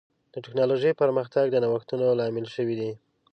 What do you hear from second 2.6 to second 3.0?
دی.